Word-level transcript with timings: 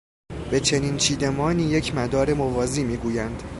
به 0.51 0.59
چنین 0.59 0.97
چیدمانی، 0.97 1.63
یک 1.63 1.95
مدار 1.95 2.33
موازی 2.33 2.83
میگویند 2.83 3.43